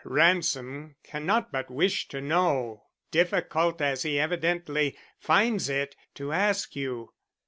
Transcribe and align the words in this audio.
Ransom 0.03 0.95
cannot 1.03 1.51
but 1.51 1.69
wish 1.69 2.07
to 2.07 2.21
know, 2.21 2.87
difficult 3.11 3.81
as 3.83 4.01
he 4.01 4.19
evidently 4.19 4.97
finds 5.19 5.69
it 5.69 5.95
to 6.15 6.31
ask 6.33 6.75
you." 6.75 7.13